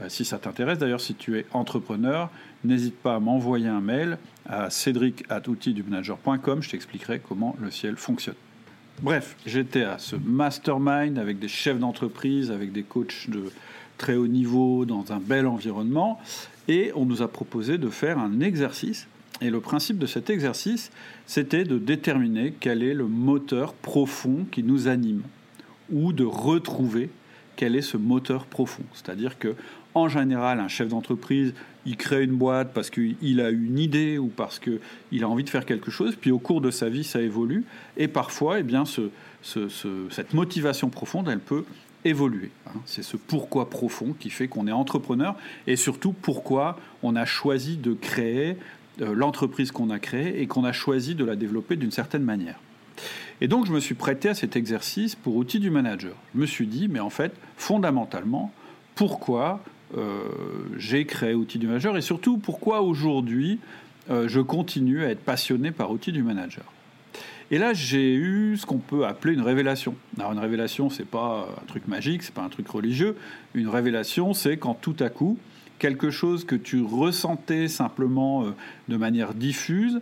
[0.00, 2.30] Euh, si ça t'intéresse, d'ailleurs, si tu es entrepreneur,
[2.62, 6.62] n'hésite pas à m'envoyer un mail à cédric.outildumanager.com.
[6.62, 8.34] Je t'expliquerai comment le ciel fonctionne.
[9.02, 13.45] Bref, j'étais à ce mastermind avec des chefs d'entreprise, avec des coachs de
[13.97, 16.20] très haut niveau, dans un bel environnement,
[16.69, 19.08] et on nous a proposé de faire un exercice.
[19.41, 20.91] Et le principe de cet exercice,
[21.27, 25.22] c'était de déterminer quel est le moteur profond qui nous anime,
[25.91, 27.10] ou de retrouver
[27.56, 28.84] quel est ce moteur profond.
[28.92, 29.55] C'est-à-dire que
[29.94, 31.52] en général, un chef d'entreprise,
[31.84, 35.48] il crée une boîte parce qu'il a une idée ou parce qu'il a envie de
[35.48, 37.64] faire quelque chose, puis au cours de sa vie, ça évolue,
[37.96, 38.84] et parfois, eh bien,
[39.42, 41.64] cette motivation profonde, elle peut
[42.05, 42.50] évoluer.
[42.66, 42.78] Hein.
[42.86, 45.34] C'est ce pourquoi profond qui fait qu'on est entrepreneur,
[45.66, 48.56] et surtout pourquoi on a choisi de créer
[49.01, 52.61] l'entreprise qu'on a créée et qu'on a choisi de la développer d'une certaine manière.
[53.41, 56.15] Et donc je me suis prêté à cet exercice pour outil du manager.
[56.34, 58.53] Je me suis dit, mais en fait, fondamentalement,
[58.95, 59.62] pourquoi
[59.97, 60.29] euh,
[60.77, 63.59] j'ai créé Outils du Manager et surtout pourquoi aujourd'hui
[64.11, 66.64] euh, je continue à être passionné par Outils du Manager?
[67.51, 69.97] Et là, j'ai eu ce qu'on peut appeler une révélation.
[70.19, 73.17] Alors, une révélation, c'est pas un truc magique, c'est pas un truc religieux.
[73.55, 75.36] Une révélation, c'est quand tout à coup,
[75.80, 78.51] quelque chose que tu ressentais simplement euh,
[78.89, 80.01] de manière diffuse,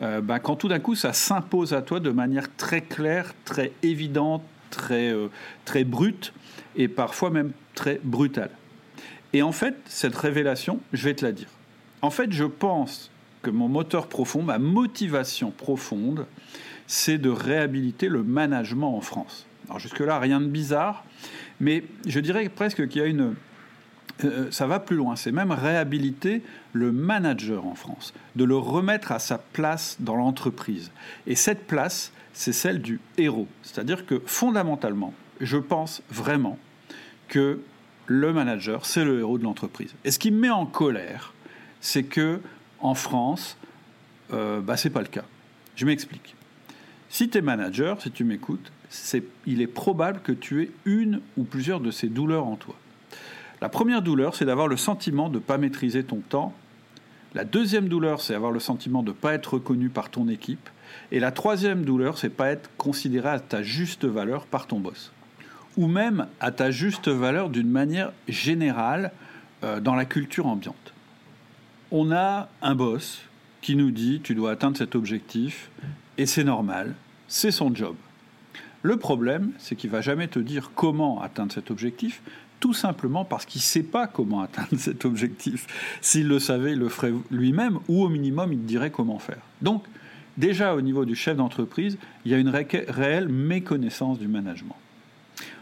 [0.00, 4.42] bah, quand tout d'un coup, ça s'impose à toi de manière très claire, très évidente,
[4.70, 5.12] très,
[5.64, 6.32] très brute
[6.76, 8.50] et parfois même très brutale.
[9.32, 11.48] Et en fait, cette révélation, je vais te la dire.
[12.00, 13.10] En fait, je pense
[13.42, 16.26] que mon moteur profond, ma motivation profonde,
[16.86, 19.46] c'est de réhabiliter le management en France.
[19.68, 21.04] Alors jusque-là, rien de bizarre,
[21.60, 23.34] mais je dirais presque qu'il y a une...
[24.24, 26.42] Euh, ça va plus loin, c'est même réhabiliter
[26.72, 30.90] le manager en France, de le remettre à sa place dans l'entreprise.
[31.26, 33.46] Et cette place, c'est celle du héros.
[33.62, 36.58] C'est-à-dire que fondamentalement, je pense vraiment
[37.28, 37.60] que
[38.06, 39.94] le manager, c'est le héros de l'entreprise.
[40.04, 41.34] Et ce qui me met en colère,
[41.80, 42.40] c'est que
[42.80, 43.56] en France,
[44.32, 45.24] euh, bah, c'est pas le cas.
[45.76, 46.34] Je m'explique.
[47.08, 48.72] Si tu es manager, si tu m'écoutes,
[49.46, 52.74] il est probable que tu aies une ou plusieurs de ces douleurs en toi.
[53.60, 56.54] La première douleur, c'est d'avoir le sentiment de ne pas maîtriser ton temps.
[57.34, 60.68] La deuxième douleur, c'est avoir le sentiment de ne pas être reconnu par ton équipe.
[61.12, 65.12] Et la troisième douleur, c'est pas être considéré à ta juste valeur par ton boss
[65.78, 69.12] ou même à ta juste valeur d'une manière générale
[69.62, 70.92] euh, dans la culture ambiante.
[71.92, 73.22] On a un boss
[73.60, 75.70] qui nous dit tu dois atteindre cet objectif
[76.18, 76.94] et c'est normal,
[77.28, 77.94] c'est son job.
[78.82, 82.22] Le problème, c'est qu'il va jamais te dire comment atteindre cet objectif,
[82.60, 85.66] tout simplement parce qu'il ne sait pas comment atteindre cet objectif.
[86.00, 89.40] S'il le savait, il le ferait lui-même, ou au minimum, il dirait comment faire.
[89.62, 89.84] Donc,
[90.36, 94.76] déjà au niveau du chef d'entreprise, il y a une réelle méconnaissance du management.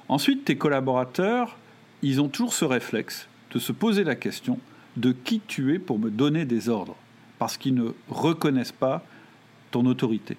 [0.08, 1.58] Ensuite, tes collaborateurs,
[2.02, 4.58] ils ont toujours ce réflexe de se poser la question
[4.96, 6.96] de qui tu es pour me donner des ordres,
[7.38, 9.04] parce qu'ils ne reconnaissent pas
[9.70, 10.36] ton autorité.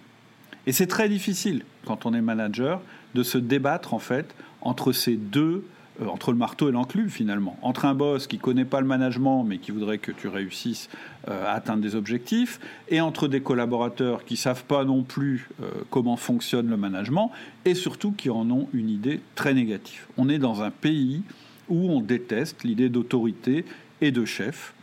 [0.66, 2.81] Et c'est très difficile, quand on est manager,
[3.16, 5.63] de se débattre en fait entre ces deux
[6.05, 9.57] entre le marteau et l'enclume finalement, entre un boss qui connaît pas le management mais
[9.57, 10.89] qui voudrait que tu réussisses
[11.27, 12.59] euh, à atteindre des objectifs,
[12.89, 17.31] et entre des collaborateurs qui savent pas non plus euh, comment fonctionne le management,
[17.65, 20.05] et surtout qui en ont une idée très négative.
[20.17, 21.23] On est dans un pays
[21.69, 23.65] où on déteste l'idée d'autorité
[24.01, 24.73] et de chef,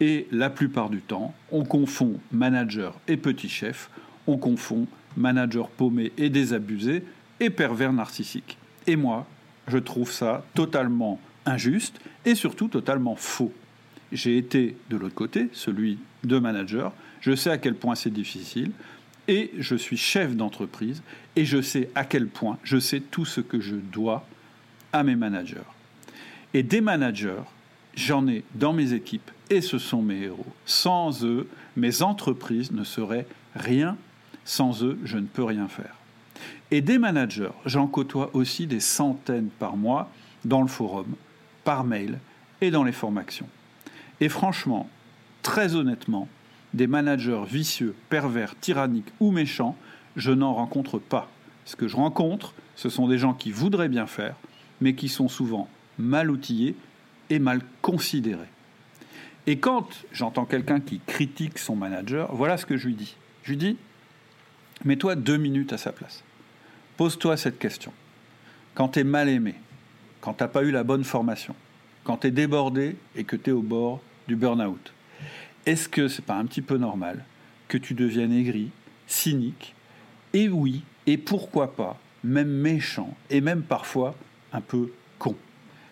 [0.00, 3.90] et la plupart du temps, on confond manager et petit chef,
[4.26, 4.86] on confond
[5.16, 7.02] manager paumé et désabusé
[7.40, 8.58] et pervers narcissique.
[8.86, 9.26] Et moi,
[9.68, 13.52] je trouve ça totalement injuste et surtout totalement faux.
[14.12, 18.72] J'ai été de l'autre côté, celui de manager, je sais à quel point c'est difficile,
[19.28, 21.02] et je suis chef d'entreprise,
[21.36, 24.26] et je sais à quel point je sais tout ce que je dois
[24.92, 25.68] à mes managers.
[26.54, 27.42] Et des managers
[27.98, 30.46] j'en ai dans mes équipes et ce sont mes héros.
[30.64, 33.96] Sans eux, mes entreprises ne seraient rien.
[34.44, 35.97] Sans eux, je ne peux rien faire.
[36.70, 40.10] Et des managers, j'en côtoie aussi des centaines par mois
[40.44, 41.14] dans le forum,
[41.64, 42.18] par mail
[42.60, 43.48] et dans les formations.
[44.20, 44.88] Et franchement,
[45.42, 46.28] très honnêtement,
[46.74, 49.76] des managers vicieux, pervers, tyranniques ou méchants,
[50.16, 51.30] je n'en rencontre pas.
[51.64, 54.36] Ce que je rencontre, ce sont des gens qui voudraient bien faire,
[54.80, 55.68] mais qui sont souvent
[55.98, 56.76] mal outillés
[57.30, 58.48] et mal considérés.
[59.46, 63.16] Et quand j'entends quelqu'un qui critique son manager, voilà ce que je lui dis.
[63.42, 63.76] Je lui dis,
[64.84, 66.22] mets-toi deux minutes à sa place.
[66.98, 67.92] Pose-toi cette question.
[68.74, 69.54] Quand tu es mal aimé,
[70.20, 71.54] quand tu n'as pas eu la bonne formation,
[72.02, 74.92] quand tu es débordé et que tu es au bord du burn-out,
[75.64, 77.24] est-ce que c'est pas un petit peu normal
[77.68, 78.70] que tu deviennes aigri,
[79.06, 79.76] cynique,
[80.32, 84.16] et oui, et pourquoi pas, même méchant, et même parfois
[84.52, 84.90] un peu
[85.20, 85.36] con?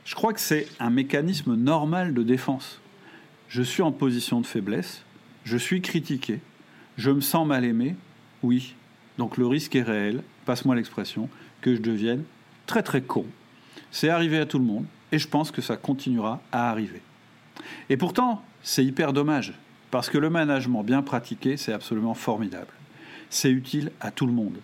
[0.05, 2.81] Je crois que c'est un mécanisme normal de défense.
[3.49, 5.05] Je suis en position de faiblesse,
[5.45, 6.41] je suis critiqué,
[6.99, 7.95] je me sens mal aimé,
[8.43, 8.75] oui.
[9.19, 11.29] Donc le risque est réel, passe-moi l'expression,
[11.61, 12.25] que je devienne
[12.67, 13.27] très très con.
[13.91, 17.03] C'est arrivé à tout le monde, et je pense que ça continuera à arriver.
[17.91, 19.53] Et pourtant, c'est hyper dommage,
[19.91, 22.73] parce que le management bien pratiqué, c'est absolument formidable.
[23.31, 24.57] C'est utile à tout le monde.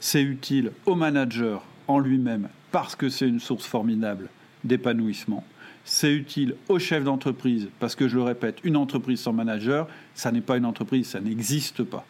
[0.00, 4.28] C'est utile au manager en lui-même, parce que c'est une source formidable
[4.64, 5.44] d'épanouissement.
[5.84, 10.32] C'est utile au chef d'entreprise, parce que je le répète, une entreprise sans manager, ça
[10.32, 12.04] n'est pas une entreprise, ça n'existe pas.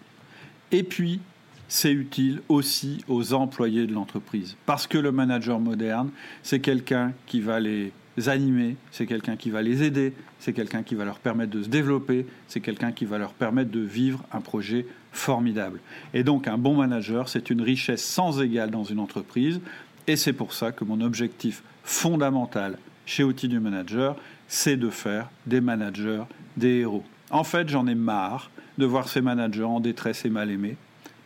[0.72, 1.20] Et puis,
[1.68, 6.10] c'est utile aussi aux employés de l'entreprise, parce que le manager moderne,
[6.42, 7.92] c'est quelqu'un qui va les
[8.26, 11.68] animer, c'est quelqu'un qui va les aider, c'est quelqu'un qui va leur permettre de se
[11.68, 15.80] développer, c'est quelqu'un qui va leur permettre de vivre un projet formidable.
[16.14, 19.60] Et donc un bon manager, c'est une richesse sans égale dans une entreprise,
[20.06, 24.16] et c'est pour ça que mon objectif fondamental chez Outils du Manager,
[24.48, 26.22] c'est de faire des managers
[26.56, 27.04] des héros.
[27.30, 30.76] En fait, j'en ai marre de voir ces managers en détresse et mal aimés,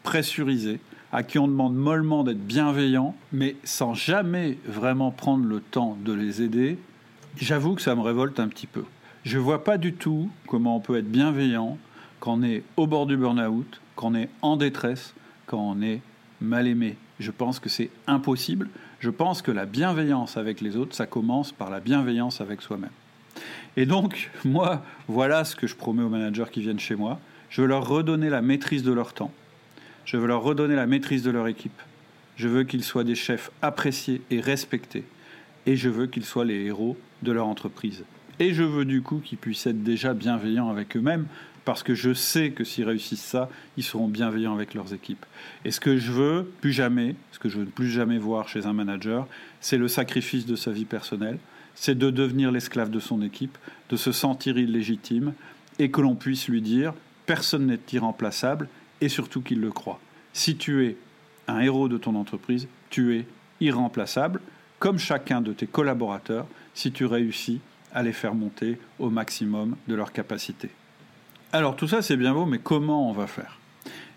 [0.03, 0.81] pressurisés,
[1.13, 6.13] à qui on demande mollement d'être bienveillant, mais sans jamais vraiment prendre le temps de
[6.13, 6.79] les aider,
[7.37, 8.85] j'avoue que ça me révolte un petit peu.
[9.25, 11.79] Je ne vois pas du tout comment on peut être bienveillant
[12.21, 15.15] quand on est au bord du burn-out, quand on est en détresse,
[15.47, 16.01] quand on est
[16.41, 16.97] mal aimé.
[17.19, 18.69] Je pense que c'est impossible.
[18.99, 22.91] Je pense que la bienveillance avec les autres, ça commence par la bienveillance avec soi-même.
[23.77, 27.19] Et donc, moi, voilà ce que je promets aux managers qui viennent chez moi.
[27.49, 29.33] Je veux leur redonner la maîtrise de leur temps.
[30.11, 31.81] Je veux leur redonner la maîtrise de leur équipe.
[32.35, 35.05] Je veux qu'ils soient des chefs appréciés et respectés.
[35.67, 38.03] Et je veux qu'ils soient les héros de leur entreprise.
[38.41, 41.27] Et je veux du coup qu'ils puissent être déjà bienveillants avec eux-mêmes,
[41.65, 45.25] parce que je sais que s'ils réussissent ça, ils seront bienveillants avec leurs équipes.
[45.65, 48.67] Et ce que je veux plus jamais, ce que je veux plus jamais voir chez
[48.67, 49.29] un manager,
[49.61, 51.39] c'est le sacrifice de sa vie personnelle,
[51.77, 53.57] c'est de devenir l'esclave de son équipe,
[53.91, 55.35] de se sentir illégitime,
[55.79, 56.95] et que l'on puisse lui dire
[57.27, 58.69] personne n'est irremplaçable,
[59.01, 60.01] et surtout qu'il le croit.
[60.33, 60.97] Si tu es
[61.49, 63.27] un héros de ton entreprise, tu es
[63.61, 64.41] irremplaçable,
[64.79, 67.61] comme chacun de tes collaborateurs, si tu réussis
[67.93, 70.71] à les faire monter au maximum de leur capacité.
[71.53, 73.59] Alors tout ça c'est bien beau, mais comment on va faire?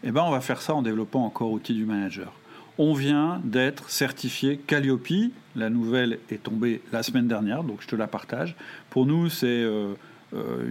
[0.04, 2.32] Eh bien on va faire ça en développant encore outil du manager.
[2.78, 5.32] On vient d'être certifié Calliope.
[5.56, 8.56] La nouvelle est tombée la semaine dernière, donc je te la partage.
[8.90, 9.94] Pour nous, c'est euh,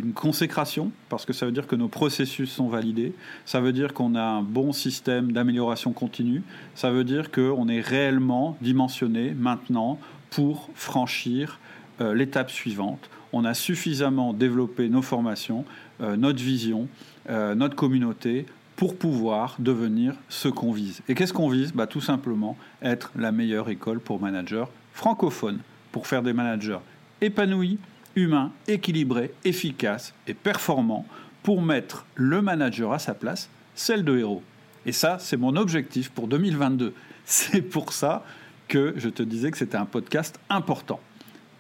[0.03, 3.13] une consécration, parce que ça veut dire que nos processus sont validés,
[3.45, 6.43] ça veut dire qu'on a un bon système d'amélioration continue,
[6.75, 9.99] ça veut dire qu'on est réellement dimensionné maintenant
[10.31, 11.61] pour franchir
[12.01, 13.09] euh, l'étape suivante.
[13.33, 15.65] On a suffisamment développé nos formations,
[16.01, 16.89] euh, notre vision,
[17.29, 18.47] notre communauté
[18.83, 21.03] pour pouvoir devenir ce qu'on vise.
[21.09, 21.73] Et qu'est-ce qu'on vise?
[21.73, 25.61] Bah, Tout simplement être la meilleure école pour managers francophones,
[25.93, 26.81] pour faire des managers
[27.21, 27.79] épanouis,
[28.17, 31.07] humain, équilibré, efficace et performant
[31.43, 34.43] pour mettre le manager à sa place, celle de héros.
[34.87, 36.95] Et ça, c'est mon objectif pour 2022.
[37.25, 38.25] C'est pour ça
[38.67, 40.99] que je te disais que c'était un podcast important.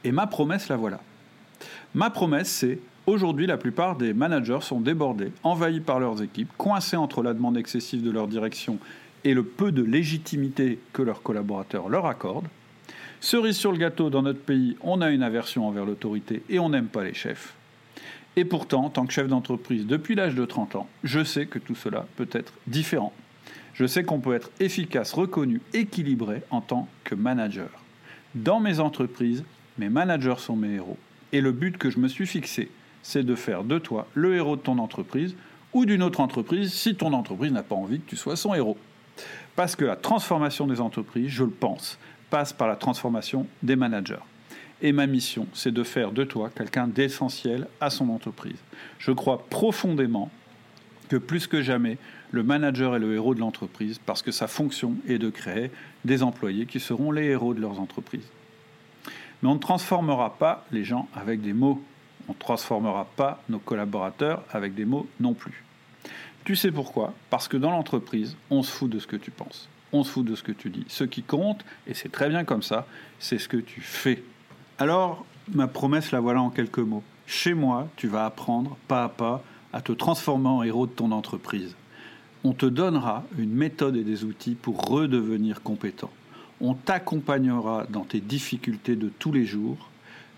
[0.03, 1.01] Et ma promesse, la voilà.
[1.95, 6.97] Ma promesse, c'est aujourd'hui, la plupart des managers sont débordés, envahis par leurs équipes, coincés
[6.97, 8.79] entre la demande excessive de leur direction
[9.25, 12.49] et le peu de légitimité que leurs collaborateurs leur accordent.
[13.23, 16.71] Cerise sur le gâteau, dans notre pays, on a une aversion envers l'autorité et on
[16.71, 17.55] n'aime pas les chefs.
[18.35, 21.61] Et pourtant, en tant que chef d'entreprise depuis l'âge de 30 ans, je sais que
[21.61, 23.13] tout cela peut être différent.
[23.75, 27.71] Je sais qu'on peut être efficace, reconnu, équilibré en tant que manager.
[28.35, 29.45] Dans mes entreprises,
[29.79, 30.99] mes managers sont mes héros.
[31.31, 32.73] Et le but que je me suis fixé,
[33.05, 35.37] c'est de faire de toi le héros de ton entreprise
[35.73, 38.79] ou d'une autre entreprise si ton entreprise n'a pas envie que tu sois son héros.
[39.55, 41.99] Parce que la transformation des entreprises, je le pense,
[42.33, 44.25] passe par la transformation des managers.
[44.81, 48.57] Et ma mission, c'est de faire de toi quelqu'un d'essentiel à son entreprise.
[48.99, 50.31] Je crois profondément
[51.11, 51.99] que plus que jamais,
[52.31, 55.71] le manager est le héros de l'entreprise parce que sa fonction est de créer
[56.07, 58.31] des employés qui seront les héros de leurs entreprises.
[59.43, 61.85] Mais on ne transformera pas les gens avec des mots.
[62.29, 65.65] On ne transformera pas nos collaborateurs avec des mots non plus.
[66.45, 67.13] Tu sais pourquoi?
[67.29, 69.69] Parce que dans l'entreprise, on se fout de ce que tu penses.
[69.93, 70.85] On se fout de ce que tu dis.
[70.89, 72.87] Ce qui compte, et c'est très bien comme ça,
[73.19, 74.23] c'est ce que tu fais.
[74.79, 77.03] Alors, ma promesse, la voilà en quelques mots.
[77.27, 81.13] Chez moi, tu vas apprendre, pas à pas, à te transformer en héros de ton
[81.13, 81.75] entreprise
[82.45, 86.11] on te donnera une méthode et des outils pour redevenir compétent.
[86.61, 89.91] On t'accompagnera dans tes difficultés de tous les jours.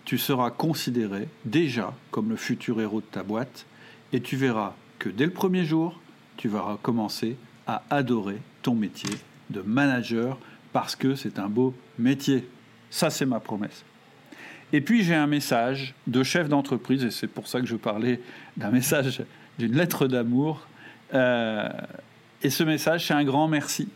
[0.04, 3.66] Tu seras considéré déjà comme le futur héros de ta boîte
[4.12, 5.98] et tu verras que dès le premier jour,
[6.36, 9.10] tu vas commencer à adorer ton métier
[9.50, 10.38] de manager
[10.72, 12.48] parce que c'est un beau métier.
[12.90, 13.84] Ça, c'est ma promesse.
[14.72, 18.20] Et puis j'ai un message de chef d'entreprise, et c'est pour ça que je parlais
[18.56, 19.22] d'un message,
[19.58, 20.66] d'une lettre d'amour
[21.12, 21.68] euh,
[22.42, 23.88] et ce message, c'est un grand merci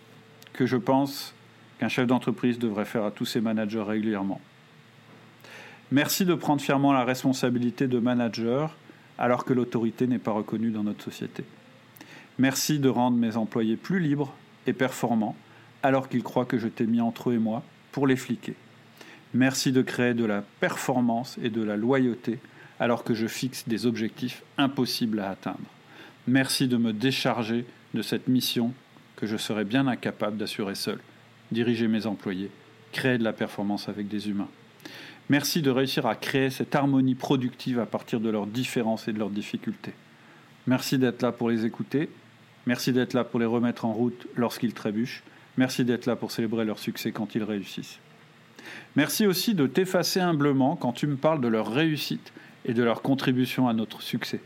[0.52, 1.34] que je pense
[1.78, 4.40] qu'un chef d'entreprise devrait faire à tous ses managers régulièrement.
[5.90, 8.74] Merci de prendre fièrement la responsabilité de manager
[9.18, 11.44] alors que l'autorité n'est pas reconnue dans notre société.
[12.38, 14.32] Merci de rendre mes employés plus libres
[14.68, 15.36] et performants
[15.82, 18.54] alors qu'ils croient que je t'ai mis entre eux et moi pour les fliquer.
[19.34, 22.38] Merci de créer de la performance et de la loyauté
[22.80, 25.58] alors que je fixe des objectifs impossibles à atteindre.
[26.26, 28.72] Merci de me décharger de cette mission
[29.16, 31.00] que je serais bien incapable d'assurer seul.
[31.50, 32.50] Diriger mes employés,
[32.92, 34.48] créer de la performance avec des humains.
[35.28, 39.18] Merci de réussir à créer cette harmonie productive à partir de leurs différences et de
[39.18, 39.94] leurs difficultés.
[40.66, 42.08] Merci d'être là pour les écouter.
[42.68, 45.22] Merci d'être là pour les remettre en route lorsqu'ils trébuchent.
[45.56, 47.98] Merci d'être là pour célébrer leur succès quand ils réussissent.
[48.94, 52.30] Merci aussi de t'effacer humblement quand tu me parles de leur réussite
[52.66, 54.42] et de leur contribution à notre succès.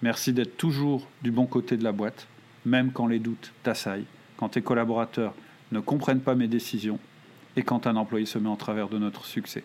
[0.00, 2.26] Merci d'être toujours du bon côté de la boîte,
[2.64, 4.06] même quand les doutes t'assaillent,
[4.38, 5.34] quand tes collaborateurs
[5.72, 6.98] ne comprennent pas mes décisions
[7.54, 9.62] et quand un employé se met en travers de notre succès.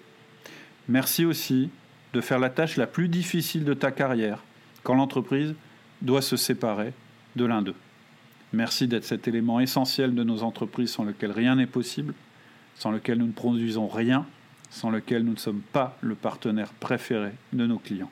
[0.90, 1.70] Merci aussi
[2.12, 4.44] de faire la tâche la plus difficile de ta carrière,
[4.84, 5.56] quand l'entreprise
[6.01, 6.92] doit se séparer
[7.36, 7.76] de l'un d'eux.
[8.54, 12.14] Merci d'être cet élément essentiel de nos entreprises sans lequel rien n'est possible,
[12.76, 14.26] sans lequel nous ne produisons rien,
[14.70, 18.12] sans lequel nous ne sommes pas le partenaire préféré de nos clients.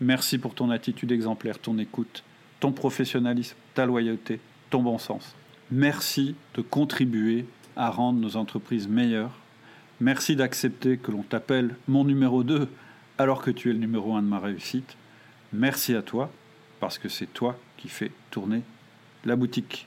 [0.00, 2.22] Merci pour ton attitude exemplaire, ton écoute,
[2.60, 5.34] ton professionnalisme, ta loyauté, ton bon sens.
[5.70, 9.38] Merci de contribuer à rendre nos entreprises meilleures.
[10.00, 12.68] Merci d'accepter que l'on t'appelle mon numéro 2
[13.18, 14.96] alors que tu es le numéro 1 de ma réussite.
[15.52, 16.30] Merci à toi
[16.78, 18.62] parce que c'est toi qui fais tourner
[19.24, 19.86] la boutique.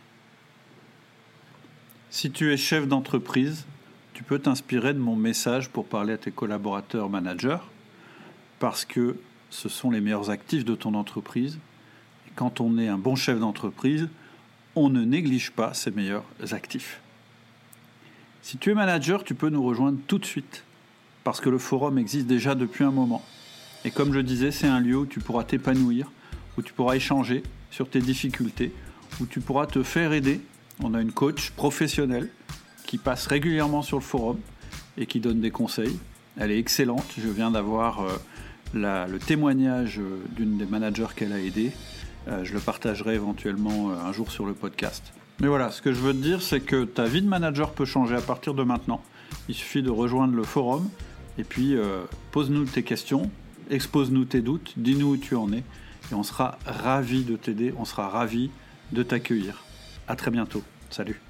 [2.09, 3.65] Si tu es chef d'entreprise,
[4.13, 7.59] tu peux t'inspirer de mon message pour parler à tes collaborateurs managers
[8.59, 9.15] parce que
[9.49, 11.59] ce sont les meilleurs actifs de ton entreprise.
[12.27, 14.09] Et quand on est un bon chef d'entreprise,
[14.75, 17.01] on ne néglige pas ses meilleurs actifs.
[18.41, 20.63] Si tu es manager, tu peux nous rejoindre tout de suite,
[21.23, 23.23] parce que le forum existe déjà depuis un moment.
[23.85, 26.11] Et comme je disais, c'est un lieu où tu pourras t'épanouir,
[26.57, 28.73] où tu pourras échanger sur tes difficultés,
[29.19, 30.41] où tu pourras te faire aider.
[30.83, 32.29] On a une coach professionnelle
[32.85, 34.39] qui passe régulièrement sur le forum
[34.97, 35.99] et qui donne des conseils.
[36.37, 37.05] Elle est excellente.
[37.17, 38.17] Je viens d'avoir euh,
[38.73, 41.71] le témoignage euh, d'une des managers qu'elle a aidé.
[42.27, 45.03] Euh, je le partagerai éventuellement un jour sur le podcast.
[45.41, 47.85] Mais voilà, ce que je veux te dire, c'est que ta vie de manager peut
[47.85, 49.01] changer à partir de maintenant.
[49.47, 50.89] Il suffit de rejoindre le forum
[51.37, 51.77] et puis
[52.31, 53.31] pose-nous tes questions,
[53.69, 55.63] expose-nous tes doutes, dis-nous où tu en es
[56.11, 58.51] et on sera ravis de t'aider, on sera ravis
[58.91, 59.63] de t'accueillir.
[60.07, 60.63] À très bientôt.
[60.89, 61.21] Salut.